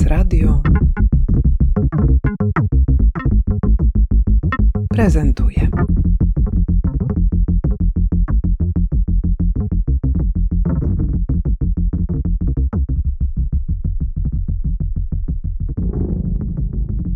Teraz 0.00 0.10
Radio 0.10 0.62
prezentuje. 4.90 5.68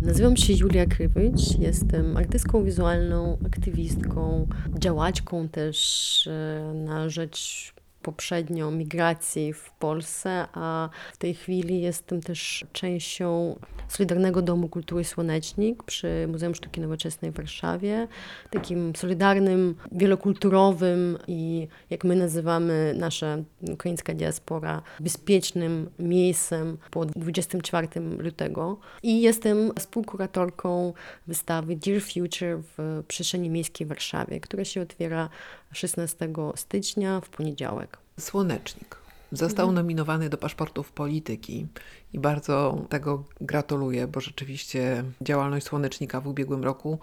Nazywam 0.01 0.37
się 0.37 0.53
Julia 0.53 0.85
Krywicz, 0.85 1.59
jestem 1.59 2.17
artystką 2.17 2.63
wizualną, 2.63 3.37
aktywistką, 3.45 4.47
działaczką 4.79 5.49
też 5.49 6.27
e, 6.27 6.73
na 6.73 7.09
rzecz 7.09 7.74
poprzednio 8.05 8.71
migracji 8.71 9.53
w 9.53 9.71
Polsce, 9.71 10.47
a 10.53 10.89
w 11.13 11.17
tej 11.17 11.33
chwili 11.33 11.81
jestem 11.81 12.21
też 12.21 12.65
częścią 12.73 13.59
Solidarnego 13.87 14.41
Domu 14.41 14.69
Kultury 14.69 15.03
Słonecznik 15.03 15.83
przy 15.83 16.27
Muzeum 16.27 16.55
Sztuki 16.55 16.81
Nowoczesnej 16.81 17.31
w 17.31 17.35
Warszawie. 17.35 18.07
Takim 18.51 18.95
solidarnym, 18.95 19.75
wielokulturowym 19.91 21.17
i 21.27 21.67
jak 21.89 22.03
my 22.03 22.15
nazywamy 22.15 22.93
nasza 22.97 23.37
ukraińska 23.71 24.13
diaspora, 24.13 24.81
bezpiecznym 24.99 25.89
miejscem 25.99 26.77
po 26.91 27.05
24 27.05 27.87
lutego. 28.17 28.77
I 29.03 29.21
jestem 29.21 29.71
współkuratorką 29.79 30.93
wystawy 31.27 31.75
Dear 31.75 32.01
Future 32.01 32.61
w 32.77 33.03
przestrzeni 33.07 33.49
miejskiej 33.49 33.85
w 33.85 33.89
Warszawie, 33.89 34.39
która 34.39 34.65
się 34.65 34.81
otwiera 34.81 35.29
16 35.71 36.29
stycznia 36.55 37.21
w 37.21 37.29
poniedziałek. 37.29 37.94
Słonecznik. 38.19 38.95
Został 39.31 39.69
mhm. 39.69 39.75
nominowany 39.75 40.29
do 40.29 40.37
paszportów 40.37 40.91
polityki 40.91 41.67
i 42.13 42.19
bardzo 42.19 42.85
tego 42.89 43.23
gratuluję, 43.41 44.07
bo 44.07 44.21
rzeczywiście 44.21 45.03
działalność 45.21 45.65
Słonecznika 45.65 46.21
w 46.21 46.27
ubiegłym 46.27 46.63
roku 46.63 46.99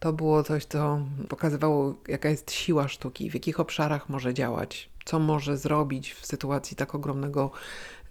to 0.00 0.12
było 0.12 0.42
coś, 0.42 0.64
co 0.64 1.06
pokazywało, 1.28 1.94
jaka 2.08 2.28
jest 2.28 2.52
siła 2.52 2.88
sztuki, 2.88 3.30
w 3.30 3.34
jakich 3.34 3.60
obszarach 3.60 4.08
może 4.08 4.34
działać, 4.34 4.90
co 5.04 5.18
może 5.18 5.56
zrobić 5.56 6.12
w 6.12 6.26
sytuacji 6.26 6.76
tak 6.76 6.94
ogromnego 6.94 7.50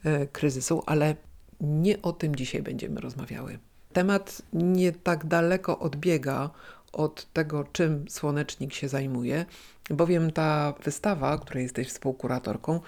e, 0.04 0.28
kryzysu, 0.28 0.84
ale 0.86 1.16
nie 1.62 2.02
o 2.02 2.12
tym 2.12 2.36
dzisiaj 2.36 2.62
będziemy 2.62 3.02
rozmawiały. 3.02 3.60
Temat 3.94 4.42
nie 4.54 4.92
tak 4.92 5.26
daleko 5.26 5.80
odbiega 5.80 6.50
od 6.94 7.34
tego, 7.34 7.64
czym 7.72 8.06
słonecznik 8.10 8.74
się 8.74 8.88
zajmuje, 8.88 9.46
bowiem 9.90 10.32
ta 10.32 10.74
wystawa, 10.84 11.38
której 11.38 11.64
jesteś 11.64 11.88
współkuratorką, 11.88 12.80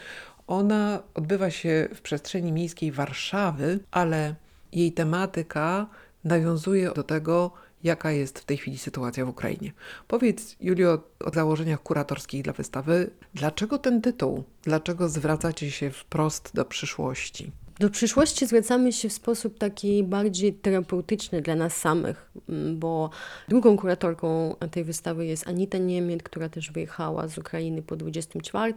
ona 0.48 1.04
odbywa 1.14 1.50
się 1.50 1.90
w 1.96 2.02
przestrzeni 2.02 2.52
miejskiej 2.52 2.92
Warszawy, 2.92 3.80
ale 3.92 4.36
jej 4.72 4.92
tematyka 4.92 5.88
nawiązuje 6.24 6.92
do 6.92 7.04
tego, 7.04 7.52
jaka 7.84 8.12
jest 8.12 8.40
w 8.40 8.46
tej 8.46 8.58
chwili 8.58 8.78
sytuacja 8.78 9.26
w 9.26 9.30
Ukrainie. 9.30 9.72
Powiedz, 10.08 10.56
Julio, 10.59 11.00
o 11.20 11.30
założeniach 11.30 11.84
kuratorskich 11.84 12.44
dla 12.44 12.54
wystawy. 12.54 13.09
Dlaczego 13.34 13.78
ten 13.78 14.02
tytuł? 14.02 14.44
Dlaczego 14.64 15.09
zwracacie 15.09 15.72
się 15.72 15.92
wprost 15.92 16.52
do 16.54 16.66
przyszłości? 16.66 17.52
Do 17.84 17.89
przyszłości 17.89 18.48
zwracamy 18.48 18.94
się 18.94 19.09
w 19.09 19.14
sposób 19.14 19.58
taki 19.58 20.03
bardziej 20.03 20.53
terapeutyczny 20.53 21.42
dla 21.42 21.56
nas 21.56 21.78
samych, 21.78 22.31
mm, 22.50 22.80
bo 22.80 23.09
drugą 23.48 23.78
kuratorką 23.78 24.56
tej 24.72 24.84
wystawy 24.84 25.25
jest 25.25 25.48
Anita 25.48 25.78
Niemiec, 25.78 26.23
która 26.23 26.50
też 26.50 26.72
wyjechała 26.72 27.28
z 27.28 27.38
Ukrainy 27.38 27.81
po 27.81 27.95
24 27.95 28.73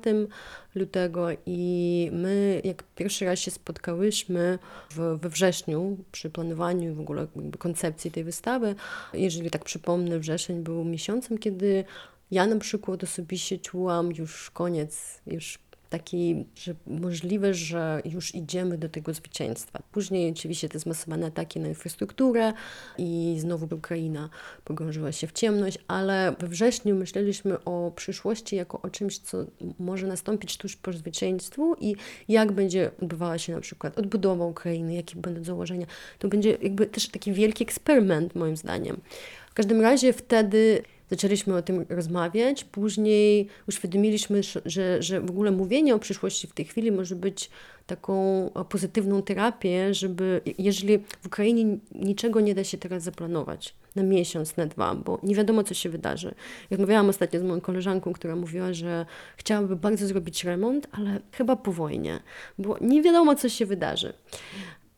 lutego 0.74 1.28
i 1.46 2.10
my 2.12 2.60
jak 2.64 2.82
pierwszy 2.82 3.24
raz 3.24 3.38
się 3.38 3.50
spotkałyśmy 3.50 4.58
w, 4.90 5.18
we 5.22 5.28
wrześniu 5.28 5.96
przy 6.12 6.30
planowaniu 6.30 6.94
w 6.94 7.00
ogóle 7.00 7.26
koncepcji 7.58 8.10
tej 8.10 8.24
wystawy, 8.24 8.74
jeżeli 9.14 9.50
tak 9.50 9.64
przypomnę, 9.64 10.18
wrzesień 10.18 10.62
był 10.62 10.84
miesiącem, 10.84 11.38
kiedy 11.38 11.84
ja 12.30 12.46
na 12.46 12.58
przykład 12.58 13.04
osobiście 13.04 13.58
czułam 13.58 14.12
już 14.12 14.50
koniec, 14.50 15.20
już 15.26 15.58
taki, 15.90 16.44
że 16.54 16.74
możliwe, 16.86 17.54
że 17.54 18.02
już 18.04 18.34
idziemy 18.34 18.78
do 18.78 18.88
tego 18.88 19.14
zwycięstwa. 19.14 19.82
Później 19.92 20.32
oczywiście 20.32 20.68
te 20.68 20.78
zmasowane 20.78 21.26
ataki 21.26 21.60
na 21.60 21.68
infrastrukturę 21.68 22.52
i 22.98 23.36
znowu 23.38 23.74
Ukraina 23.74 24.28
pogrążyła 24.64 25.12
się 25.12 25.26
w 25.26 25.32
ciemność, 25.32 25.78
ale 25.88 26.34
we 26.38 26.48
wrześniu 26.48 26.96
myśleliśmy 26.96 27.64
o 27.64 27.92
przyszłości 27.96 28.56
jako 28.56 28.82
o 28.82 28.90
czymś, 28.90 29.18
co 29.18 29.44
może 29.78 30.06
nastąpić 30.06 30.56
tuż 30.56 30.76
po 30.76 30.92
zwycięstwu 30.92 31.76
i 31.80 31.96
jak 32.28 32.52
będzie 32.52 32.90
odbywała 33.02 33.38
się 33.38 33.52
na 33.52 33.60
przykład 33.60 33.98
odbudowa 33.98 34.44
Ukrainy, 34.44 34.94
jakie 34.94 35.16
będą 35.16 35.44
założenia. 35.44 35.86
To 36.18 36.28
będzie 36.28 36.58
jakby 36.62 36.86
też 36.86 37.08
taki 37.08 37.32
wielki 37.32 37.64
eksperyment 37.64 38.34
moim 38.34 38.56
zdaniem. 38.56 39.00
W 39.50 39.54
każdym 39.54 39.80
razie 39.80 40.12
wtedy 40.12 40.82
zaczęliśmy 41.10 41.56
o 41.56 41.62
tym 41.62 41.86
rozmawiać. 41.88 42.64
Później 42.64 43.48
uświadomiliśmy, 43.68 44.40
że, 44.64 45.02
że 45.02 45.20
w 45.20 45.30
ogóle 45.30 45.50
mówienie 45.50 45.94
o 45.94 45.98
przyszłości 45.98 46.46
w 46.46 46.52
tej 46.52 46.64
chwili 46.64 46.92
może 46.92 47.16
być 47.16 47.50
taką 47.86 48.50
pozytywną 48.68 49.22
terapię, 49.22 49.94
żeby 49.94 50.40
jeżeli 50.58 50.98
w 50.98 51.26
Ukrainie 51.26 51.78
niczego 51.94 52.40
nie 52.40 52.54
da 52.54 52.64
się 52.64 52.78
teraz 52.78 53.02
zaplanować 53.02 53.74
na 53.96 54.02
miesiąc, 54.02 54.56
na 54.56 54.66
dwa, 54.66 54.94
bo 54.94 55.18
nie 55.22 55.34
wiadomo, 55.34 55.64
co 55.64 55.74
się 55.74 55.88
wydarzy. 55.88 56.34
Rozmawiałam 56.70 57.08
ostatnio 57.08 57.40
z 57.40 57.42
moją 57.42 57.60
koleżanką, 57.60 58.12
która 58.12 58.36
mówiła, 58.36 58.72
że 58.72 59.06
chciałaby 59.36 59.76
bardzo 59.76 60.06
zrobić 60.06 60.44
remont, 60.44 60.88
ale 60.92 61.20
chyba 61.32 61.56
po 61.56 61.72
wojnie, 61.72 62.20
bo 62.58 62.76
nie 62.80 63.02
wiadomo, 63.02 63.34
co 63.34 63.48
się 63.48 63.66
wydarzy. 63.66 64.12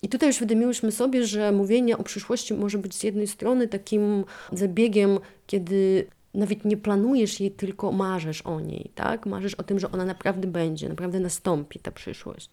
I 0.02 0.08
tutaj 0.08 0.28
uświadomiłyśmy 0.28 0.92
sobie, 0.92 1.26
że 1.26 1.52
mówienie 1.52 1.98
o 1.98 2.02
przyszłości 2.02 2.54
może 2.54 2.78
być 2.78 2.94
z 2.94 3.02
jednej 3.02 3.26
strony 3.26 3.68
takim 3.68 4.24
zabiegiem, 4.52 5.18
kiedy 5.46 6.06
nawet 6.34 6.64
nie 6.64 6.76
planujesz 6.76 7.40
jej, 7.40 7.50
tylko 7.50 7.92
marzysz 7.92 8.42
o 8.42 8.60
niej, 8.60 8.90
tak? 8.94 9.26
Marzysz 9.26 9.54
o 9.54 9.62
tym, 9.62 9.78
że 9.78 9.90
ona 9.92 10.04
naprawdę 10.04 10.48
będzie, 10.48 10.88
naprawdę 10.88 11.20
nastąpi 11.20 11.78
ta 11.78 11.90
przyszłość. 11.90 12.50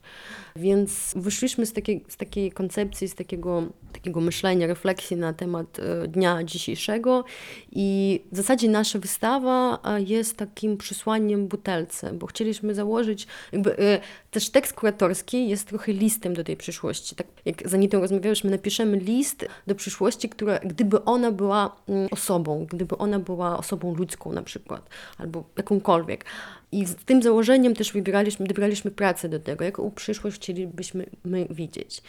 Więc 0.56 1.14
wyszliśmy 1.16 1.66
z 1.66 1.74
takiej, 1.74 2.04
z 2.08 2.18
takiej 2.18 2.52
koncepcji, 2.52 3.08
z 3.08 3.16
takiego, 3.16 3.64
takiego 3.94 4.22
myślenia, 4.22 4.68
refleksji 4.68 5.18
na 5.18 5.34
temat 5.34 5.80
e, 5.80 6.08
dnia 6.08 6.44
dzisiejszego 6.44 7.24
i 7.72 8.22
w 8.32 8.38
zasadzie 8.38 8.70
nasza 8.70 9.00
wystawa 9.00 9.80
e, 9.84 10.02
jest 10.02 10.38
takim 10.38 10.78
przysłaniem 10.78 11.48
butelce, 11.48 12.14
bo 12.14 12.28
chcieliśmy 12.28 12.76
założyć, 12.76 13.28
jakby 13.52 13.78
e, 13.80 14.00
też 14.36 14.50
tekst 14.50 14.74
kuratorski 14.74 15.50
jest 15.50 15.68
trochę 15.68 15.94
listem 15.94 16.34
do 16.34 16.44
tej 16.44 16.58
przyszłości. 16.58 17.16
Tak 17.16 17.28
jak 17.46 17.70
za 17.70 17.78
Nitą 17.78 18.00
rozmawiałyśmy, 18.00 18.52
napiszemy 18.52 18.98
list 18.98 19.46
do 19.68 19.76
przyszłości, 19.76 20.30
która 20.30 20.60
gdyby 20.60 21.04
ona 21.04 21.32
była 21.32 21.76
mm, 21.90 22.08
osobą, 22.12 22.66
gdyby 22.70 22.98
ona 22.98 23.20
była 23.20 23.58
osobą 23.58 23.96
ludzką 23.96 24.32
na 24.32 24.42
przykład, 24.42 24.90
albo 25.18 25.44
jakąkolwiek. 25.58 26.26
I 26.72 26.86
z 26.86 26.96
tym 26.96 27.22
założeniem 27.22 27.76
też 27.76 27.94
wybieraliśmy, 27.94 28.48
wybraliśmy 28.48 28.92
pracę 28.92 29.30
do 29.30 29.40
tego, 29.40 29.64
jaką 29.64 29.92
przyszłość 29.92 30.38
chcielibyśmy 30.38 31.06
my 31.26 31.48
widzieć. 31.50 32.02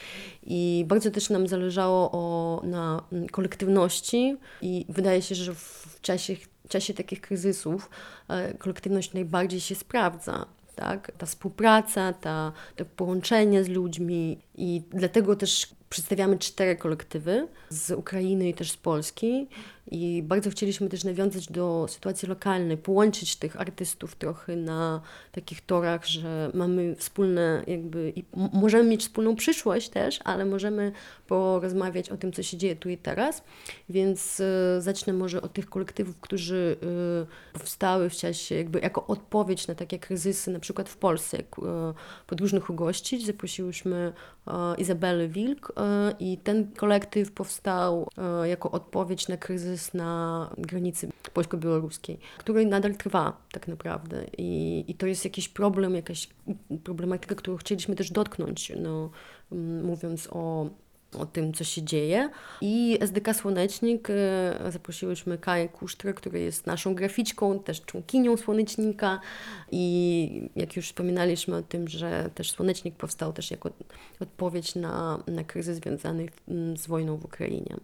I 0.46 0.84
bardzo 0.88 1.10
też 1.10 1.30
nam 1.30 1.48
zależało 1.48 2.10
o, 2.12 2.62
na 2.64 3.02
mm, 3.12 3.28
kolektywności 3.28 4.36
i 4.62 4.86
wydaje 4.88 5.22
się, 5.22 5.34
że 5.34 5.54
w 5.54 5.98
czasie, 6.02 6.36
w 6.66 6.68
czasie 6.68 6.94
takich 6.94 7.20
kryzysów 7.20 7.90
e, 8.28 8.54
kolektywność 8.54 9.12
najbardziej 9.12 9.60
się 9.60 9.74
sprawdza. 9.74 10.46
Tak? 10.76 11.12
Ta 11.18 11.26
współpraca, 11.26 12.12
ta, 12.12 12.52
to 12.76 12.84
połączenie 12.84 13.64
z 13.64 13.68
ludźmi 13.68 14.38
i 14.54 14.82
dlatego 14.90 15.36
też 15.36 15.68
przedstawiamy 15.88 16.38
cztery 16.38 16.76
kolektywy 16.76 17.48
z 17.68 17.90
Ukrainy 17.90 18.48
i 18.48 18.54
też 18.54 18.70
z 18.70 18.76
Polski 18.76 19.48
i 19.90 20.22
bardzo 20.22 20.50
chcieliśmy 20.50 20.88
też 20.88 21.04
nawiązać 21.04 21.46
do 21.46 21.86
sytuacji 21.88 22.28
lokalnej, 22.28 22.76
połączyć 22.76 23.36
tych 23.36 23.60
artystów 23.60 24.16
trochę 24.16 24.56
na 24.56 25.00
takich 25.32 25.60
torach, 25.60 26.06
że 26.06 26.50
mamy 26.54 26.94
wspólne 26.96 27.64
jakby 27.66 28.12
i 28.16 28.24
możemy 28.52 28.84
mieć 28.84 29.02
wspólną 29.02 29.36
przyszłość 29.36 29.88
też, 29.88 30.18
ale 30.24 30.44
możemy 30.44 30.92
porozmawiać 31.26 32.10
o 32.10 32.16
tym, 32.16 32.32
co 32.32 32.42
się 32.42 32.56
dzieje 32.56 32.76
tu 32.76 32.88
i 32.88 32.98
teraz. 32.98 33.42
Więc 33.88 34.40
y, 34.40 34.44
zacznę 34.78 35.12
może 35.12 35.42
od 35.42 35.52
tych 35.52 35.70
kolektywów, 35.70 36.20
którzy 36.20 36.76
y, 37.54 37.58
powstały 37.58 38.10
w 38.10 38.14
czasie 38.14 38.54
jakby 38.54 38.80
jako 38.80 39.06
odpowiedź 39.06 39.66
na 39.66 39.74
takie 39.74 39.98
kryzysy, 39.98 40.50
na 40.50 40.58
przykład 40.58 40.88
w 40.88 40.96
Polsce, 40.96 41.36
jak 41.36 41.58
y, 41.58 41.62
podróżnych 42.26 42.70
ugościć. 42.70 43.26
Zaprosiłyśmy 43.26 44.12
Izabelę 44.78 45.28
Wilk 45.28 45.72
i 46.20 46.38
ten 46.38 46.72
kolektyw 46.72 47.32
powstał 47.32 48.10
jako 48.44 48.70
odpowiedź 48.70 49.28
na 49.28 49.36
kryzys 49.36 49.75
kryzys 49.76 49.94
na 49.94 50.50
granicy 50.58 51.08
polsko-białoruskiej, 51.32 52.18
który 52.38 52.66
nadal 52.66 52.94
trwa 52.94 53.36
tak 53.52 53.68
naprawdę. 53.68 54.24
I, 54.38 54.84
I 54.88 54.94
to 54.94 55.06
jest 55.06 55.24
jakiś 55.24 55.48
problem, 55.48 55.94
jakaś 55.94 56.28
problematyka, 56.84 57.34
którą 57.34 57.56
chcieliśmy 57.56 57.94
też 57.96 58.10
dotknąć, 58.10 58.72
no, 58.76 59.10
mówiąc 59.82 60.28
o 60.32 60.70
o 61.18 61.26
tym, 61.26 61.52
co 61.52 61.64
się 61.64 61.82
dzieje. 61.82 62.30
I 62.60 62.98
SDK 63.00 63.34
Słonecznik 63.34 64.08
e, 64.10 64.70
zaprosiłyśmy 64.72 65.38
Kaję 65.38 65.68
Kusztrę, 65.68 66.14
która 66.14 66.38
jest 66.38 66.66
naszą 66.66 66.94
graficzką, 66.94 67.58
też 67.58 67.82
członkinią 67.82 68.36
Słonecznika 68.36 69.20
i 69.72 70.50
jak 70.56 70.76
już 70.76 70.86
wspominaliśmy 70.86 71.56
o 71.56 71.62
tym, 71.62 71.88
że 71.88 72.30
też 72.34 72.50
Słonecznik 72.50 72.94
powstał 72.94 73.32
też 73.32 73.50
jako 73.50 73.70
odpowiedź 74.20 74.74
na, 74.74 75.22
na 75.26 75.44
kryzys 75.44 75.76
związany 75.76 76.26
z 76.76 76.86
wojną 76.86 77.16
w 77.16 77.24
Ukrainie. 77.24 77.76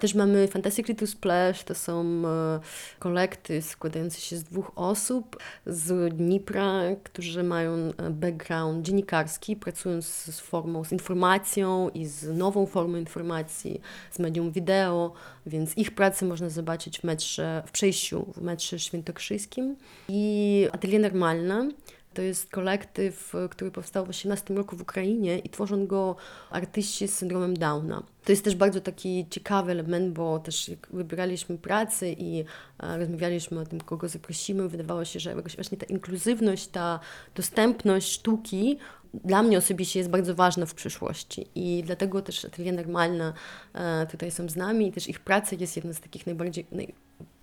Też 0.00 0.14
mamy 0.14 0.48
Fantastically 0.48 1.06
Splash, 1.06 1.64
to 1.64 1.74
są 1.74 2.22
e, 2.26 2.60
kolekty 2.98 3.62
składające 3.62 4.20
się 4.20 4.36
z 4.36 4.44
dwóch 4.44 4.72
osób 4.76 5.36
z 5.66 6.14
Dnipra, 6.14 6.82
którzy 7.04 7.42
mają 7.42 7.72
e, 7.74 8.10
background 8.10 8.86
dziennikarski, 8.86 9.56
pracują 9.56 10.02
z 10.02 10.40
formą, 10.40 10.84
z 10.84 10.92
informacją 10.92 11.90
i 11.94 12.06
z 12.06 12.36
nową 12.38 12.66
formą 12.66 12.96
informacji, 12.96 13.80
z 14.10 14.18
medium 14.18 14.52
wideo, 14.52 15.12
więc 15.46 15.78
ich 15.78 15.90
pracę 15.90 16.26
można 16.26 16.48
zobaczyć 16.48 17.00
w 17.00 17.04
metrze, 17.04 17.62
w 17.66 17.70
przejściu 17.70 18.26
w 18.36 18.42
metrze 18.42 18.78
świętokrzyskim. 18.78 19.76
I 20.08 20.68
Atelier 20.72 21.00
Normalne, 21.00 21.68
to 22.14 22.22
jest 22.22 22.50
kolektyw, 22.50 23.34
który 23.50 23.70
powstał 23.70 24.06
w 24.06 24.08
18 24.08 24.54
roku 24.54 24.76
w 24.76 24.82
Ukrainie 24.82 25.38
i 25.38 25.48
tworzą 25.48 25.86
go 25.86 26.16
artyści 26.50 27.08
z 27.08 27.14
syndromem 27.14 27.56
Downa. 27.56 28.02
To 28.24 28.32
jest 28.32 28.44
też 28.44 28.54
bardzo 28.54 28.80
taki 28.80 29.26
ciekawy 29.30 29.72
element, 29.72 30.14
bo 30.14 30.38
też 30.38 30.68
jak 30.68 30.88
wybieraliśmy 30.90 31.58
pracę 31.58 32.12
i 32.12 32.44
e, 32.80 32.98
rozmawialiśmy 32.98 33.60
o 33.60 33.66
tym, 33.66 33.80
kogo 33.80 34.08
zaprosimy, 34.08 34.68
wydawało 34.68 35.04
się, 35.04 35.20
że 35.20 35.34
właśnie 35.34 35.78
ta 35.78 35.86
inkluzywność, 35.86 36.66
ta 36.66 37.00
dostępność 37.34 38.12
sztuki 38.12 38.78
dla 39.14 39.42
mnie 39.42 39.58
osobiście 39.58 39.98
jest 39.98 40.10
bardzo 40.10 40.34
ważna 40.34 40.66
w 40.66 40.74
przyszłości 40.74 41.46
i 41.54 41.82
dlatego 41.86 42.22
też 42.22 42.44
Atelier 42.44 42.74
Normalne 42.74 43.32
e, 43.74 44.06
tutaj 44.06 44.30
są 44.30 44.48
z 44.48 44.56
nami 44.56 44.88
i 44.88 44.92
też 44.92 45.08
ich 45.08 45.20
praca 45.20 45.56
jest 45.56 45.76
jedna 45.76 45.92
z 45.92 46.00
takich 46.00 46.26
najbardziej 46.26 46.66
naj, 46.72 46.94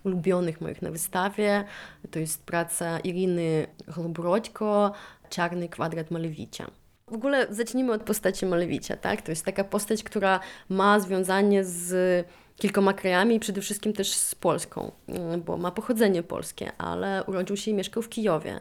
ulubionych 0.09 0.61
moich 0.61 0.81
na 0.81 0.91
wystawie. 0.91 1.63
To 2.11 2.19
jest 2.19 2.43
praca 2.43 2.99
Iriny 2.99 3.67
Holobrodko, 3.91 4.91
Czarny 5.29 5.69
kwadrat 5.69 6.11
Malewicza. 6.11 6.71
W 7.07 7.13
ogóle 7.13 7.47
zacznijmy 7.49 7.93
od 7.93 8.03
postaci 8.03 8.45
Malewicza, 8.45 8.97
tak? 8.97 9.21
To 9.21 9.31
jest 9.31 9.45
taka 9.45 9.63
postać, 9.63 10.03
która 10.03 10.39
ma 10.69 10.99
związanie 10.99 11.63
z 11.63 12.27
kilkoma 12.55 12.93
krajami 12.93 13.35
i 13.35 13.39
przede 13.39 13.61
wszystkim 13.61 13.93
też 13.93 14.13
z 14.13 14.35
Polską, 14.35 14.91
mm, 15.07 15.41
bo 15.41 15.57
ma 15.57 15.71
pochodzenie 15.71 16.23
polskie, 16.23 16.71
ale 16.77 17.23
urodził 17.27 17.57
się 17.57 17.71
i 17.71 17.73
mieszkał 17.73 18.03
w 18.03 18.09
Kijowie. 18.09 18.59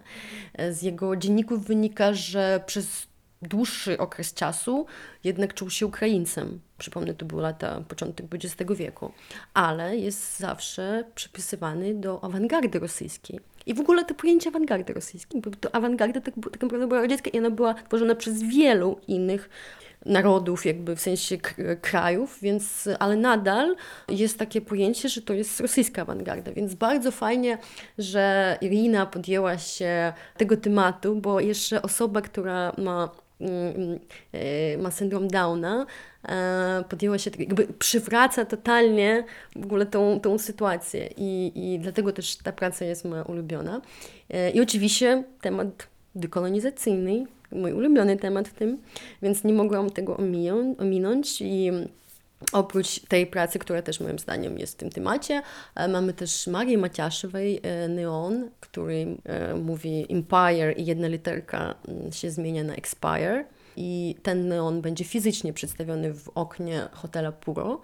Z 0.71 0.83
jego 0.83 1.17
dzienników 1.17 1.67
wynika, 1.67 2.15
że 2.15 2.61
przez 2.67 3.07
dłuższy 3.43 3.99
okres 3.99 4.35
czasu 4.35 4.87
jednak 5.25 5.55
czuł 5.55 5.71
się 5.71 5.87
Ukraińcem. 5.87 6.61
Przypomnę, 6.79 7.15
to 7.15 7.27
były 7.27 7.43
lata, 7.43 7.83
początek 7.89 8.27
XX 8.35 8.73
wieku, 8.73 9.13
ale 9.55 9.97
jest 9.97 10.39
zawsze 10.39 11.05
przypisywany 11.15 11.95
do 11.95 12.25
awangardy 12.25 12.79
rosyjskiej. 12.79 13.41
I 13.67 13.75
w 13.75 13.81
ogóle 13.81 14.05
to 14.05 14.15
pojęcie 14.15 14.51
awangardy 14.51 14.93
rosyjskiej, 14.93 15.41
bo 15.41 15.51
to 15.51 15.75
awangarda 15.75 16.21
tak, 16.21 16.35
tak 16.35 16.63
naprawdę 16.63 16.87
była 16.87 17.01
radziecka 17.01 17.31
i 17.31 17.39
ona 17.39 17.51
była 17.51 17.75
tworzona 17.75 18.15
przez 18.15 18.43
wielu 18.43 19.01
innych 19.09 19.51
narodów, 20.07 20.67
jakby 20.67 20.97
w 20.97 21.01
sensie 21.01 21.39
krajów, 21.83 22.39
więc, 22.43 22.89
ale 22.99 23.17
nadal 23.17 23.77
jest 24.09 24.39
takie 24.39 24.61
pojęcie, 24.61 25.09
że 25.09 25.23
to 25.23 25.35
jest 25.35 25.61
rosyjska 25.61 26.03
awangarda, 26.03 26.53
więc 26.53 26.75
bardzo 26.75 27.11
fajnie, 27.11 27.59
że 27.99 28.57
Irina 28.61 29.07
podjęła 29.07 29.59
się 29.59 30.13
tego 30.37 30.57
tematu, 30.57 31.17
bo 31.17 31.41
jeszcze 31.41 31.83
osoba, 31.83 32.21
która 32.21 32.73
ma 32.79 33.11
mm, 33.41 33.99
e, 34.33 34.79
ma 34.79 34.91
syndrom 34.91 35.29
Downa, 35.29 35.87
podjęła 36.89 37.19
się, 37.19 37.31
jakby 37.39 37.67
przywraca 37.67 38.45
totalnie 38.45 39.25
w 39.57 39.65
ogóle 39.65 39.87
tą, 39.87 40.21
tą 40.21 40.39
sytuację 40.39 41.09
i, 41.17 41.53
i 41.55 41.79
dlatego 41.79 42.13
też 42.13 42.37
ta 42.37 42.53
praca 42.53 42.85
jest 42.85 43.05
moja 43.05 43.23
ulubiona. 43.23 43.81
E, 44.31 44.51
I 44.51 44.61
oczywiście 44.61 45.25
temat 45.41 45.87
dekolonizacyjny, 46.15 47.27
mój 47.53 47.73
ulubiony 47.73 48.17
temat 48.17 48.49
w 48.49 48.55
tym, 48.55 48.79
więc 49.23 49.45
nie 49.45 49.53
mogłam 49.53 49.91
tego 49.91 50.17
ominąć 50.79 51.41
i 51.41 51.71
Oprócz 52.53 53.01
tej 53.01 53.27
pracy, 53.27 53.59
która 53.59 53.83
też 53.83 54.01
moim 54.01 54.19
zdaniem 54.19 54.59
jest 54.59 54.75
w 54.75 54.77
tym 54.77 54.91
temacie, 54.91 55.43
e, 55.75 55.89
mamy 55.89 56.13
też 56.13 56.47
Marię 56.47 56.79
Maciaszowej 56.79 57.61
e, 57.63 57.89
Neon, 57.89 58.51
który 58.61 59.17
e, 59.25 59.55
mówi 59.55 60.07
Empire 60.11 60.79
i 60.79 60.87
jedna 60.87 61.09
literka 61.09 61.75
mm, 61.89 62.13
się 62.13 62.31
zmienia 62.31 62.65
na 62.65 62.75
Expire. 62.75 63.45
I 63.81 64.17
ten 64.23 64.49
neon 64.49 64.81
będzie 64.81 65.05
fizycznie 65.05 65.53
przedstawiony 65.53 66.15
w 66.15 66.29
oknie 66.29 66.89
hotela 66.93 67.33
Puro 67.33 67.81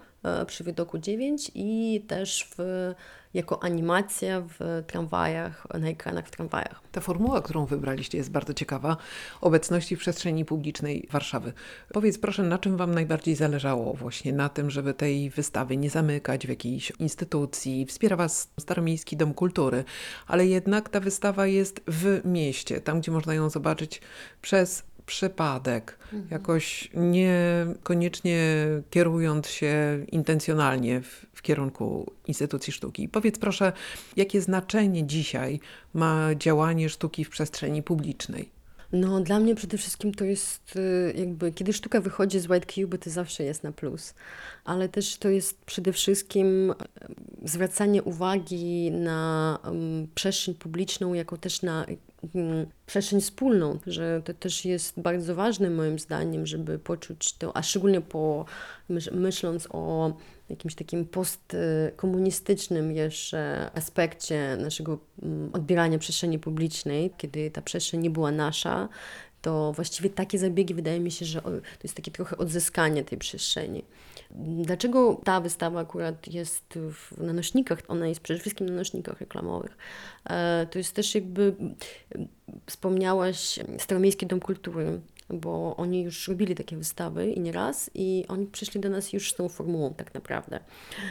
przy 0.47 0.63
widoku 0.63 0.97
9 0.97 1.51
i 1.55 2.01
też 2.07 2.47
w 2.57 2.93
jako 3.33 3.63
animacja 3.63 4.41
w 4.41 4.83
tramwajach, 4.87 5.67
na 5.79 5.87
ekranach 5.87 6.27
w 6.27 6.31
tramwajach. 6.31 6.81
Ta 6.91 7.01
formuła, 7.01 7.41
którą 7.41 7.65
wybraliście, 7.65 8.17
jest 8.17 8.31
bardzo 8.31 8.53
ciekawa. 8.53 8.97
Obecności 9.41 9.95
w 9.95 9.99
przestrzeni 9.99 10.45
publicznej 10.45 11.07
Warszawy. 11.11 11.53
Powiedz 11.93 12.17
proszę, 12.17 12.43
na 12.43 12.57
czym 12.57 12.77
Wam 12.77 12.93
najbardziej 12.93 13.35
zależało 13.35 13.93
właśnie 13.93 14.33
na 14.33 14.49
tym, 14.49 14.71
żeby 14.71 14.93
tej 14.93 15.29
wystawy 15.29 15.77
nie 15.77 15.89
zamykać 15.89 16.45
w 16.45 16.49
jakiejś 16.49 16.91
instytucji? 16.99 17.85
Wspiera 17.85 18.15
Was 18.15 18.51
Staromiejski 18.59 19.17
Dom 19.17 19.33
Kultury, 19.33 19.83
ale 20.27 20.47
jednak 20.47 20.89
ta 20.89 20.99
wystawa 20.99 21.47
jest 21.47 21.81
w 21.87 22.21
mieście, 22.25 22.81
tam 22.81 22.99
gdzie 22.99 23.11
można 23.11 23.33
ją 23.33 23.49
zobaczyć 23.49 24.01
przez 24.41 24.83
przypadek, 25.05 25.97
mhm. 26.03 26.27
jakoś 26.31 26.89
niekoniecznie 26.93 28.67
kierując 28.89 29.47
się 29.47 30.05
intencjonalnie 30.11 31.01
w, 31.01 31.25
w, 31.33 31.41
kierunku 31.41 32.11
instytucji 32.27 32.73
sztuki. 32.73 33.09
Powiedz 33.09 33.39
proszę, 33.39 33.73
jakie 34.15 34.41
znaczenie 34.41 35.07
dzisiaj 35.07 35.59
ma 35.93 36.35
działanie 36.35 36.89
sztuki 36.89 37.25
w 37.25 37.29
przestrzeni 37.29 37.83
publicznej? 37.83 38.55
No, 38.91 39.21
dla 39.21 39.39
mnie 39.39 39.55
przede 39.55 39.77
wszystkim 39.77 40.13
to 40.13 40.25
jest 40.25 40.75
y, 40.75 41.13
jakby, 41.17 41.51
kiedy 41.51 41.73
sztuka 41.73 42.01
wychodzi 42.01 42.39
z 42.39 42.49
White 42.49 42.73
Cube, 42.73 42.97
to 42.97 43.09
zawsze 43.09 43.43
jest 43.43 43.63
na 43.63 43.71
plus, 43.71 44.13
ale 44.65 44.89
też 44.89 45.17
to 45.17 45.29
jest 45.29 45.57
przede 45.65 45.93
wszystkim 45.93 46.71
y, 46.71 46.75
zwracanie 47.43 48.03
uwagi 48.03 48.91
na 48.91 49.59
um, 49.63 50.07
przestrzeń 50.15 50.55
publiczną, 50.55 51.13
jako 51.13 51.37
też 51.37 51.61
na 51.61 51.85
przestrzeń 52.85 53.21
wspólną, 53.21 53.79
że 53.87 54.21
to 54.25 54.33
też 54.33 54.65
jest 54.65 54.99
bardzo 54.99 55.35
ważne 55.35 55.69
moim 55.69 55.99
zdaniem, 55.99 56.45
żeby 56.45 56.79
poczuć 56.79 57.33
to, 57.33 57.57
a 57.57 57.63
szczególnie 57.63 58.01
po, 58.01 58.45
myśląc 59.11 59.67
o 59.71 60.13
jakimś 60.49 60.75
takim 60.75 61.05
postkomunistycznym 61.05 62.91
jeszcze 62.91 63.69
aspekcie 63.73 64.57
naszego 64.59 64.99
mm, 65.23 65.49
odbierania 65.53 65.99
przestrzeni 65.99 66.39
publicznej, 66.39 67.11
kiedy 67.17 67.51
ta 67.51 67.61
przestrzeń 67.61 68.01
nie 68.01 68.09
była 68.09 68.31
nasza, 68.31 68.89
to 69.45 69.73
właściwie 69.73 70.09
takie 70.09 70.39
zabiegi 70.39 70.73
wydaje 70.73 70.99
mi 70.99 71.11
się, 71.11 71.25
że 71.25 71.41
to 71.41 71.51
jest 71.83 71.95
takie 71.95 72.11
trochę 72.11 72.37
odzyskanie 72.37 73.03
tej 73.03 73.17
przestrzeni. 73.17 73.83
Dlaczego 74.63 75.21
ta 75.23 75.41
wystawa 75.41 75.79
akurat 75.79 76.27
jest 76.27 76.63
w, 76.73 77.17
na 77.17 77.33
nośnikach? 77.33 77.79
Ona 77.87 78.07
jest 78.07 78.21
przede 78.21 78.39
wszystkim 78.39 78.69
na 78.69 78.75
nośnikach 78.75 79.19
reklamowych. 79.19 79.77
E, 80.29 80.67
to 80.71 80.77
jest 80.77 80.95
też 80.95 81.15
jakby, 81.15 81.55
wspomniałaś, 82.65 83.59
Staromiejski 83.77 84.27
Dom 84.27 84.39
Kultury 84.39 85.01
bo 85.29 85.75
oni 85.77 86.03
już 86.03 86.27
robili 86.27 86.55
takie 86.55 86.77
wystawy 86.77 87.31
i 87.31 87.39
nie 87.39 87.51
raz 87.51 87.89
i 87.93 88.25
oni 88.27 88.47
przyszli 88.47 88.81
do 88.81 88.89
nas 88.89 89.13
już 89.13 89.31
z 89.31 89.35
tą 89.35 89.49
formułą 89.49 89.93
tak 89.93 90.13
naprawdę, 90.13 90.59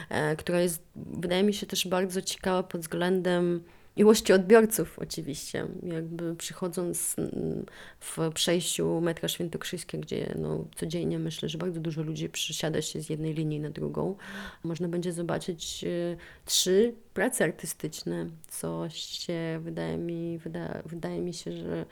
e, 0.09 0.35
która 0.35 0.59
jest, 0.59 0.83
wydaje 0.95 1.43
mi 1.43 1.53
się, 1.53 1.65
też 1.65 1.87
bardzo 1.87 2.21
ciekawa 2.21 2.63
pod 2.63 2.81
względem 2.81 3.63
ilości 3.95 4.33
odbiorców 4.33 4.99
oczywiście, 4.99 5.67
jakby 5.83 6.35
przychodząc 6.35 7.15
mm, 7.19 7.65
w 7.99 8.17
przejściu 8.33 9.01
metra 9.01 9.29
świętokrzyskie, 9.29 9.97
gdzie 9.97 10.35
no, 10.39 10.65
codziennie 10.75 11.19
myślę, 11.19 11.49
że 11.49 11.57
bardzo 11.57 11.79
dużo 11.79 12.03
ludzi 12.03 12.29
przysiada 12.29 12.81
się 12.81 13.01
z 13.01 13.09
jednej 13.09 13.33
linii 13.33 13.59
na 13.59 13.69
drugą, 13.69 14.15
można 14.63 14.87
będzie 14.87 15.13
zobaczyć 15.13 15.83
e, 15.83 16.17
trzy 16.45 16.93
prace 17.13 17.43
artystyczne, 17.43 18.29
co 18.47 18.89
się 18.89 19.59
wydaje 19.61 19.97
mi, 19.97 20.37
wyda, 20.37 20.81
wydaje 20.85 21.21
mi 21.21 21.33
się, 21.33 21.51
że 21.51 21.85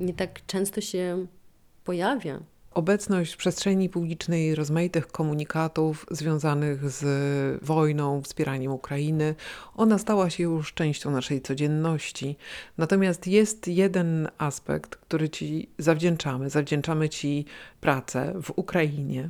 nie 0.00 0.14
tak 0.14 0.46
często 0.46 0.80
się 0.80 1.26
pojawia. 1.84 2.40
Obecność 2.74 3.34
w 3.34 3.36
przestrzeni 3.36 3.88
publicznej 3.88 4.54
rozmaitych 4.54 5.06
komunikatów 5.06 6.06
związanych 6.10 6.90
z 6.90 7.64
wojną, 7.64 8.22
wspieraniem 8.22 8.72
Ukrainy, 8.72 9.34
ona 9.76 9.98
stała 9.98 10.30
się 10.30 10.42
już 10.42 10.74
częścią 10.74 11.10
naszej 11.10 11.40
codzienności. 11.40 12.36
Natomiast 12.78 13.26
jest 13.26 13.68
jeden 13.68 14.28
aspekt, 14.38 14.96
który 14.96 15.28
Ci 15.28 15.68
zawdzięczamy. 15.78 16.50
Zawdzięczamy 16.50 17.08
Ci 17.08 17.44
pracę 17.80 18.34
w 18.42 18.52
Ukrainie, 18.56 19.28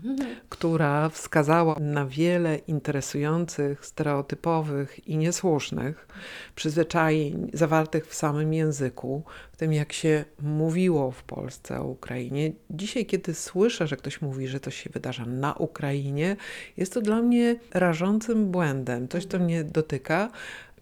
która 0.49 1.09
wskazała 1.09 1.77
na 1.81 2.07
wiele 2.07 2.57
interesujących, 2.57 3.87
stereotypowych 3.87 5.09
i 5.09 5.17
niesłusznych 5.17 6.09
przyzwyczajeń 6.55 7.51
zawartych 7.53 8.07
w 8.07 8.15
samym 8.15 8.53
języku, 8.53 9.23
w 9.53 9.57
tym 9.57 9.73
jak 9.73 9.93
się 9.93 10.25
mówiło 10.43 11.11
w 11.11 11.23
Polsce 11.23 11.81
o 11.81 11.85
Ukrainie. 11.85 12.53
Dzisiaj, 12.71 13.07
kiedy 13.07 13.28
słyszę, 13.35 13.87
że 13.87 13.97
ktoś 13.97 14.21
mówi, 14.23 14.49
że 14.49 14.61
coś 14.61 14.83
się 14.83 14.91
wydarza 14.91 15.25
na 15.25 15.55
Ukrainie, 15.55 16.37
jest 16.77 16.95
to 16.95 17.01
dla 17.01 17.23
mnie 17.23 17.57
rażącym 17.75 18.51
błędem. 18.51 19.09
Coś, 19.09 19.27
co 19.27 19.39
mnie 19.39 19.65
dotyka. 19.65 20.31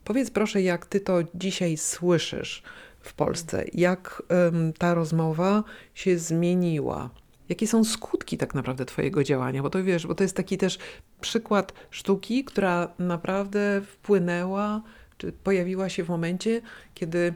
Powiedz 0.04 0.30
proszę, 0.30 0.62
jak 0.62 0.86
ty 0.86 1.00
to 1.00 1.18
dzisiaj 1.34 1.76
słyszysz 1.76 2.62
w 3.00 3.14
Polsce? 3.14 3.64
Jak 3.72 4.22
em, 4.28 4.72
ta 4.72 4.94
rozmowa 4.94 5.64
się 5.94 6.18
zmieniła? 6.18 7.10
Jakie 7.48 7.66
są 7.66 7.84
skutki 7.84 8.38
tak 8.38 8.54
naprawdę 8.54 8.84
Twojego 8.84 9.24
działania? 9.24 9.62
Bo 9.62 9.70
to 9.70 9.84
wiesz, 9.84 10.06
bo 10.06 10.14
to 10.14 10.24
jest 10.24 10.36
taki 10.36 10.58
też 10.58 10.78
przykład 11.20 11.72
sztuki, 11.90 12.44
która 12.44 12.88
naprawdę 12.98 13.82
wpłynęła, 13.86 14.82
czy 15.18 15.32
pojawiła 15.32 15.88
się 15.88 16.04
w 16.04 16.08
momencie, 16.08 16.60
kiedy 16.94 17.34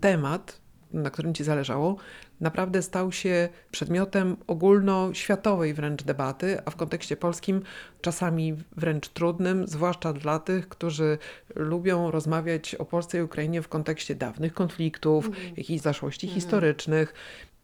temat, 0.00 0.60
na 0.92 1.10
którym 1.10 1.34
Ci 1.34 1.44
zależało, 1.44 1.96
naprawdę 2.40 2.82
stał 2.82 3.12
się 3.12 3.48
przedmiotem 3.70 4.36
ogólnoświatowej 4.46 5.74
wręcz 5.74 6.02
debaty, 6.02 6.58
a 6.64 6.70
w 6.70 6.76
kontekście 6.76 7.16
polskim 7.16 7.62
czasami 8.00 8.56
wręcz 8.76 9.08
trudnym, 9.08 9.66
zwłaszcza 9.66 10.12
dla 10.12 10.38
tych, 10.38 10.68
którzy 10.68 11.18
lubią 11.54 12.10
rozmawiać 12.10 12.74
o 12.74 12.84
Polsce 12.84 13.18
i 13.18 13.22
Ukrainie 13.22 13.62
w 13.62 13.68
kontekście 13.68 14.14
dawnych 14.14 14.54
konfliktów, 14.54 15.30
jakichś 15.56 15.82
zaszłości 15.82 16.28
historycznych. 16.28 17.14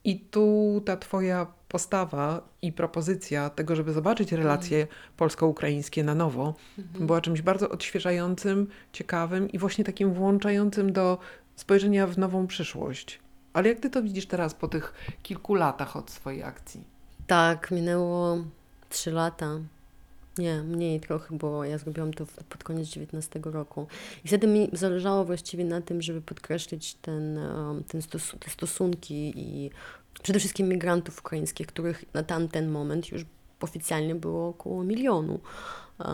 I 0.04 0.20
tu 0.20 0.82
ta 0.84 0.96
Twoja 0.96 1.46
postawa 1.68 2.48
i 2.62 2.72
propozycja 2.72 3.50
tego, 3.50 3.76
żeby 3.76 3.92
zobaczyć 3.92 4.32
relacje 4.32 4.86
polsko-ukraińskie 5.16 6.04
na 6.04 6.14
nowo, 6.14 6.54
była 6.78 7.20
czymś 7.20 7.42
bardzo 7.42 7.68
odświeżającym, 7.68 8.66
ciekawym 8.92 9.50
i 9.50 9.58
właśnie 9.58 9.84
takim 9.84 10.12
włączającym 10.12 10.92
do 10.92 11.18
spojrzenia 11.56 12.06
w 12.06 12.18
nową 12.18 12.46
przyszłość. 12.46 13.23
Ale 13.54 13.68
jak 13.68 13.80
ty 13.80 13.90
to 13.90 14.02
widzisz 14.02 14.26
teraz 14.26 14.54
po 14.54 14.68
tych 14.68 14.94
kilku 15.22 15.54
latach 15.54 15.96
od 15.96 16.10
swojej 16.10 16.42
akcji? 16.42 16.84
Tak, 17.26 17.70
minęło 17.70 18.38
3 18.88 19.10
lata. 19.10 19.58
Nie, 20.38 20.62
mniej 20.62 21.00
trochę, 21.00 21.38
bo 21.38 21.64
ja 21.64 21.78
zrobiłam 21.78 22.14
to 22.14 22.26
pod 22.48 22.64
koniec 22.64 22.88
19 22.88 23.40
roku. 23.44 23.86
I 24.24 24.28
wtedy 24.28 24.46
mi 24.46 24.68
zależało 24.72 25.24
właściwie 25.24 25.64
na 25.64 25.80
tym, 25.80 26.02
żeby 26.02 26.22
podkreślić 26.22 26.94
ten, 26.94 27.38
ten 27.88 28.00
stos- 28.00 28.38
te 28.38 28.50
stosunki 28.50 29.32
i 29.36 29.70
przede 30.22 30.38
wszystkim 30.38 30.68
migrantów 30.68 31.18
ukraińskich, 31.18 31.66
których 31.66 32.04
na 32.14 32.22
tamten 32.22 32.70
moment 32.70 33.12
już 33.12 33.24
oficjalnie 33.60 34.14
było 34.14 34.48
około 34.48 34.84
milionu 34.84 35.40
e, 36.00 36.12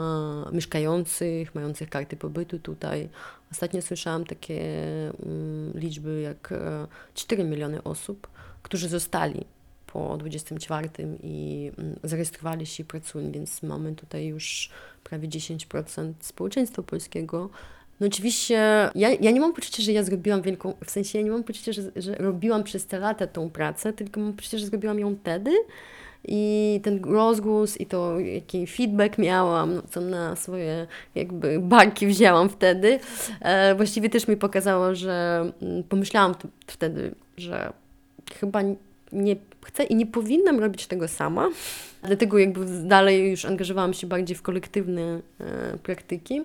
mieszkających, 0.53 1.55
mających 1.55 1.89
karty 1.89 2.17
pobytu 2.17 2.59
tutaj. 2.59 3.09
Ostatnio 3.53 3.83
słyszałam 3.83 4.25
takie 4.25 4.63
mm, 5.09 5.73
liczby 5.75 6.21
jak 6.21 6.53
e, 6.53 6.87
4 7.15 7.45
miliony 7.45 7.83
osób, 7.83 8.29
którzy 8.63 8.89
zostali 8.89 9.45
po 9.87 10.17
24 10.17 10.89
i 11.23 11.71
mm, 11.79 11.97
zarejestrowali 12.05 12.67
się 12.67 12.83
i 12.83 12.87
pracują, 12.87 13.33
więc 13.33 13.63
mamy 13.63 13.95
tutaj 13.95 14.27
już 14.27 14.71
prawie 15.05 15.29
10% 15.29 16.13
społeczeństwa 16.21 16.83
polskiego. 16.83 17.51
No 18.01 18.07
oczywiście 18.07 18.55
ja, 18.95 19.11
ja 19.11 19.31
nie 19.31 19.41
mam 19.41 19.53
poczucia, 19.53 19.83
że 19.83 19.93
ja 19.93 20.03
zrobiłam 20.03 20.43
wielką, 20.43 20.75
w 20.85 20.91
sensie 20.91 21.19
ja 21.19 21.25
nie 21.25 21.31
mam 21.31 21.45
poczucia, 21.45 21.73
że, 21.73 21.83
że 21.97 22.15
robiłam 22.15 22.65
przez 22.65 22.87
te 22.87 22.99
lata 22.99 23.27
tą 23.27 23.51
pracę, 23.51 23.93
tylko 23.93 24.21
mam 24.21 24.33
poczucie, 24.33 24.59
że 24.59 24.67
zrobiłam 24.67 24.99
ją 24.99 25.17
wtedy 25.17 25.51
i 26.25 26.81
ten 26.83 27.05
rozgłos 27.05 27.81
i 27.81 27.87
to, 27.87 28.21
jaki 28.21 28.67
feedback 28.67 29.19
miałam, 29.19 29.75
no, 29.75 29.83
co 29.91 30.01
na 30.01 30.37
swoje 30.37 30.87
jakby 31.15 31.59
barki 31.61 32.07
wzięłam 32.07 32.49
wtedy, 32.49 32.99
e, 33.41 33.75
właściwie 33.75 34.11
też 34.11 34.29
mi 34.29 34.37
pokazało, 34.37 34.95
że 34.95 35.45
mm, 35.63 35.83
pomyślałam 35.83 36.35
wtedy, 36.67 37.15
że 37.37 37.73
chyba 38.41 38.61
nie 39.13 39.37
chcę 39.65 39.85
i 39.85 39.95
nie 39.95 40.07
powinnam 40.07 40.61
robić 40.61 40.87
tego 40.87 41.09
sama. 41.09 41.49
Dlatego 42.03 42.39
jakby 42.39 42.67
dalej 42.89 43.31
już 43.31 43.45
angażowałam 43.45 43.95
się 43.95 44.07
bardziej 44.07 44.37
w 44.37 44.43
kolektywne 44.43 45.21
e, 45.41 45.79
praktyki. 45.83 46.43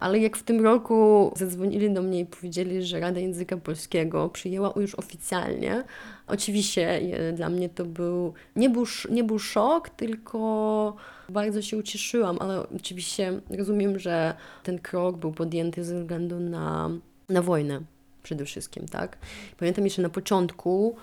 Ale 0.00 0.18
jak 0.18 0.36
w 0.36 0.42
tym 0.42 0.64
roku 0.64 1.32
zadzwonili 1.36 1.90
do 1.90 2.02
mnie 2.02 2.20
i 2.20 2.26
powiedzieli, 2.26 2.82
że 2.82 3.00
Rada 3.00 3.20
Języka 3.20 3.56
Polskiego 3.56 4.28
przyjęła 4.28 4.72
już 4.76 4.94
oficjalnie, 4.94 5.84
oczywiście 6.26 6.90
e, 6.90 7.32
dla 7.32 7.48
mnie 7.48 7.68
to 7.68 7.84
był 7.84 8.32
nie, 8.56 8.70
był, 8.70 8.84
nie 9.10 9.24
był 9.24 9.38
szok, 9.38 9.90
tylko 9.90 10.96
bardzo 11.28 11.62
się 11.62 11.76
ucieszyłam, 11.76 12.36
ale 12.40 12.68
oczywiście 12.76 13.40
rozumiem, 13.50 13.98
że 13.98 14.34
ten 14.62 14.78
krok 14.78 15.16
był 15.16 15.32
podjęty 15.32 15.84
ze 15.84 16.00
względu 16.00 16.40
na, 16.40 16.90
na 17.28 17.42
wojnę 17.42 17.80
przede 18.22 18.44
wszystkim, 18.44 18.86
tak? 18.88 19.18
Pamiętam 19.58 19.84
jeszcze 19.84 20.02
na 20.02 20.08
początku, 20.08 20.96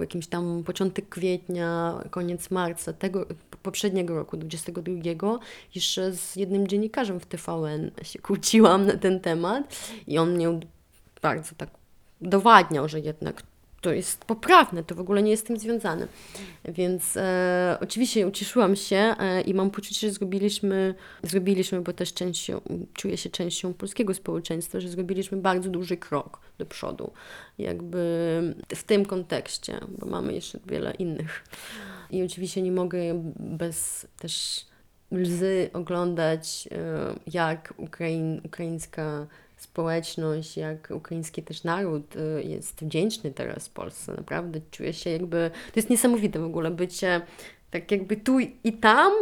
jakimś 0.00 0.26
tam 0.26 0.62
początek 0.66 1.08
kwietnia, 1.08 2.00
koniec 2.10 2.50
marca 2.50 2.92
tego 2.92 3.26
poprzedniego 3.62 4.14
roku, 4.14 4.36
22, 4.36 5.38
jeszcze 5.74 6.12
z 6.12 6.36
jednym 6.36 6.68
dziennikarzem 6.68 7.20
w 7.20 7.26
TVN 7.26 7.90
się 8.02 8.18
kłóciłam 8.18 8.86
na 8.86 8.96
ten 8.96 9.20
temat 9.20 9.76
i 10.06 10.18
on 10.18 10.34
mnie 10.34 10.60
bardzo 11.22 11.54
tak 11.56 11.70
dowadniał, 12.20 12.88
że 12.88 13.00
jednak 13.00 13.42
to 13.80 13.92
jest 13.92 14.24
poprawne, 14.24 14.84
to 14.84 14.94
w 14.94 15.00
ogóle 15.00 15.22
nie 15.22 15.30
jest 15.30 15.44
z 15.44 15.46
tym 15.46 15.58
związane. 15.58 16.08
Więc 16.64 17.16
e, 17.16 17.78
oczywiście 17.80 18.26
ucieszyłam 18.26 18.76
się 18.76 18.96
e, 18.96 19.40
i 19.40 19.54
mam 19.54 19.70
poczucie, 19.70 20.06
że 20.06 20.12
zrobiliśmy, 20.12 20.94
zrobiliśmy, 21.22 21.80
bo 21.80 21.92
też 21.92 22.14
częścią, 22.14 22.60
czuję 22.94 23.16
się 23.16 23.30
częścią 23.30 23.74
polskiego 23.74 24.14
społeczeństwa, 24.14 24.80
że 24.80 24.88
zrobiliśmy 24.88 25.38
bardzo 25.38 25.70
duży 25.70 25.96
krok 25.96 26.40
do 26.58 26.66
przodu. 26.66 27.12
Jakby 27.58 27.98
w 28.76 28.82
tym 28.82 29.04
kontekście, 29.04 29.80
bo 29.98 30.06
mamy 30.06 30.32
jeszcze 30.32 30.58
wiele 30.66 30.94
innych. 30.94 31.44
I 32.10 32.22
oczywiście 32.22 32.62
nie 32.62 32.72
mogę 32.72 32.98
bez 33.38 34.06
też 34.18 34.66
łzy 35.12 35.70
oglądać, 35.72 36.68
e, 36.72 37.14
jak 37.26 37.74
ukraińska 38.44 39.26
społeczność, 39.56 40.56
jak 40.56 40.88
ukraiński 40.90 41.42
też 41.42 41.64
naród 41.64 42.16
y, 42.16 42.42
jest 42.42 42.84
wdzięczny 42.84 43.32
teraz 43.32 43.68
Polsce. 43.68 44.14
Naprawdę 44.16 44.60
czuję 44.70 44.92
się 44.92 45.10
jakby, 45.10 45.50
to 45.66 45.72
jest 45.76 45.90
niesamowite 45.90 46.38
w 46.38 46.44
ogóle 46.44 46.70
bycie 46.70 47.20
tak 47.70 47.90
jakby 47.90 48.16
tu 48.16 48.38
i 48.40 48.72
tam 48.72 49.12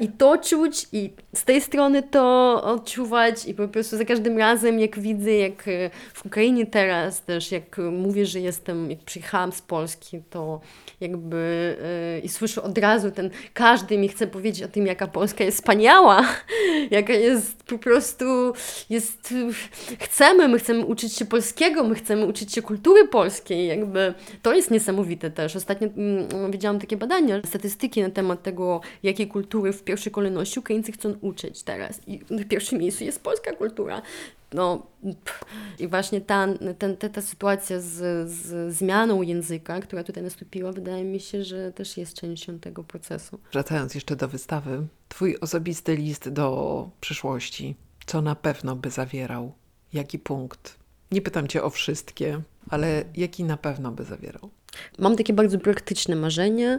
i 0.00 0.08
to 0.08 0.38
czuć 0.38 0.86
i 0.92 1.10
z 1.34 1.44
tej 1.44 1.60
strony 1.60 2.02
to 2.02 2.22
odczuwać 2.64 3.46
i 3.46 3.54
po 3.54 3.68
prostu 3.68 3.96
za 3.96 4.04
każdym 4.04 4.38
razem 4.38 4.80
jak 4.80 4.98
widzę, 4.98 5.32
jak 5.32 5.68
e, 5.68 5.90
w 6.14 6.26
Ukrainie 6.26 6.66
teraz 6.66 7.22
też, 7.22 7.52
jak 7.52 7.78
mówię, 7.92 8.26
że 8.26 8.40
jestem, 8.40 8.90
jak 8.90 8.98
przyjechałam 8.98 9.52
z 9.52 9.62
Polski, 9.62 10.22
to 10.30 10.60
jakby 11.00 11.76
e, 12.16 12.18
i 12.20 12.28
słyszę 12.28 12.62
od 12.62 12.78
razu 12.78 13.10
ten, 13.10 13.30
każdy 13.54 13.98
mi 13.98 14.08
chce 14.08 14.26
powiedzieć 14.26 14.62
o 14.62 14.68
tym, 14.68 14.86
jaka 14.86 15.06
Polska 15.06 15.44
jest 15.44 15.56
wspaniała, 15.56 16.26
jaka 16.90 17.12
jest 17.12 17.62
po 17.62 17.78
prostu, 17.78 18.24
jest, 18.90 19.34
chcemy, 19.98 20.48
my 20.48 20.58
chcemy 20.58 20.84
uczyć 20.86 21.12
się 21.12 21.24
polskiego, 21.24 21.84
my 21.84 21.94
chcemy 21.94 22.26
uczyć 22.26 22.52
się 22.52 22.62
kultury 22.62 23.08
polskiej, 23.08 23.66
jakby 23.66 24.14
to 24.42 24.54
jest 24.54 24.70
niesamowite 24.70 25.30
też. 25.30 25.56
Ostatnio 25.56 25.88
mm, 25.88 26.50
widziałam 26.50 26.78
takie 26.78 26.96
badania, 26.96 27.40
statystyki 27.46 28.02
na 28.02 28.10
temat 28.10 28.42
tego, 28.42 28.80
jakiej 29.02 29.28
kultury 29.28 29.61
w 29.72 29.82
pierwszej 29.82 30.12
kolejności 30.12 30.60
Ukraińcy 30.60 30.92
chcą 30.92 31.14
uczyć 31.20 31.62
teraz 31.62 32.00
i 32.06 32.20
na 32.30 32.44
pierwszym 32.44 32.78
miejscu 32.78 33.04
jest 33.04 33.22
polska 33.22 33.52
kultura. 33.52 34.02
No, 34.54 34.86
i 35.78 35.88
właśnie 35.88 36.20
ta, 36.20 36.48
ten, 36.78 36.96
ta, 36.96 37.08
ta 37.08 37.22
sytuacja 37.22 37.80
z, 37.80 38.28
z 38.30 38.74
zmianą 38.74 39.22
języka, 39.22 39.80
która 39.80 40.04
tutaj 40.04 40.22
nastąpiła, 40.22 40.72
wydaje 40.72 41.04
mi 41.04 41.20
się, 41.20 41.44
że 41.44 41.72
też 41.72 41.96
jest 41.96 42.14
częścią 42.14 42.58
tego 42.58 42.84
procesu. 42.84 43.38
Wracając 43.52 43.94
jeszcze 43.94 44.16
do 44.16 44.28
wystawy, 44.28 44.86
Twój 45.08 45.36
osobisty 45.40 45.96
list 45.96 46.28
do 46.28 46.88
przyszłości, 47.00 47.74
co 48.06 48.22
na 48.22 48.34
pewno 48.34 48.76
by 48.76 48.90
zawierał? 48.90 49.52
Jaki 49.92 50.18
punkt? 50.18 50.78
Nie 51.10 51.22
pytam 51.22 51.48
Cię 51.48 51.62
o 51.62 51.70
wszystkie, 51.70 52.42
ale 52.70 53.04
jaki 53.16 53.44
na 53.44 53.56
pewno 53.56 53.92
by 53.92 54.04
zawierał? 54.04 54.50
Mam 54.98 55.16
takie 55.16 55.32
bardzo 55.32 55.58
praktyczne 55.58 56.16
marzenie, 56.16 56.78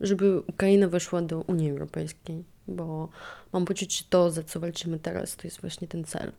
żeby 0.00 0.40
Ukraina 0.40 0.88
weszła 0.88 1.22
do 1.22 1.40
Unii 1.40 1.70
Europejskiej, 1.70 2.44
bo 2.68 3.08
mam 3.52 3.64
poczucie, 3.64 3.98
że 3.98 4.04
to, 4.10 4.30
za 4.30 4.42
co 4.42 4.60
walczymy 4.60 4.98
teraz, 4.98 5.36
to 5.36 5.46
jest 5.46 5.60
właśnie 5.60 5.88
ten 5.88 6.04
cel. 6.04 6.32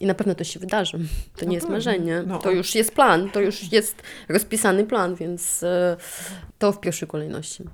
I 0.00 0.06
na 0.06 0.14
pewno 0.14 0.34
to 0.34 0.44
się 0.44 0.60
wydarzy. 0.60 0.98
To 1.36 1.44
nie 1.44 1.54
jest 1.54 1.68
marzenie. 1.68 2.22
No. 2.26 2.38
To 2.38 2.50
już 2.50 2.74
jest 2.74 2.94
plan, 2.94 3.30
to 3.30 3.40
już 3.40 3.72
jest 3.72 4.02
rozpisany 4.28 4.84
plan, 4.84 5.14
więc 5.14 5.62
e, 5.62 5.96
to 6.58 6.72
w 6.72 6.80
pierwszej 6.80 7.08
kolejności. 7.08 7.64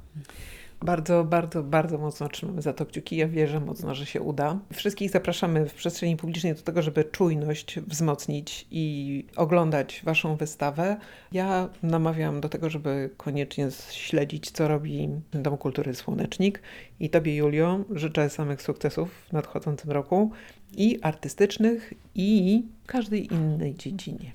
Bardzo, 0.82 1.24
bardzo, 1.24 1.62
bardzo 1.62 1.98
mocno 1.98 2.28
trzymamy 2.28 2.62
za 2.62 2.72
to 2.72 2.86
kciuki. 2.86 3.16
Ja 3.16 3.28
wierzę 3.28 3.60
mocno, 3.60 3.94
że 3.94 4.06
się 4.06 4.20
uda. 4.20 4.58
Wszystkich 4.72 5.10
zapraszamy 5.10 5.68
w 5.68 5.74
przestrzeni 5.74 6.16
publicznej 6.16 6.54
do 6.54 6.62
tego, 6.62 6.82
żeby 6.82 7.04
czujność 7.04 7.80
wzmocnić 7.80 8.66
i 8.70 9.24
oglądać 9.36 10.02
Waszą 10.04 10.36
wystawę. 10.36 10.96
Ja 11.32 11.68
namawiam 11.82 12.40
do 12.40 12.48
tego, 12.48 12.70
żeby 12.70 13.10
koniecznie 13.16 13.68
śledzić, 13.90 14.50
co 14.50 14.68
robi 14.68 15.08
Dom 15.32 15.56
Kultury 15.56 15.94
Słonecznik. 15.94 16.62
I 17.00 17.10
Tobie, 17.10 17.36
Julio, 17.36 17.84
życzę 17.90 18.30
samych 18.30 18.62
sukcesów 18.62 19.10
w 19.28 19.32
nadchodzącym 19.32 19.90
roku 19.90 20.30
i 20.76 20.98
artystycznych, 21.02 21.94
i 22.14 22.62
każdej 22.86 23.32
innej 23.34 23.74
dziedzinie. 23.74 24.32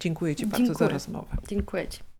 Dziękuję 0.00 0.36
Ci 0.36 0.46
bardzo 0.46 0.66
za 0.66 0.72
Dziękuję. 0.72 0.88
rozmowę. 0.88 1.36
Dziękuję 1.48 1.88
Ci. 1.88 2.05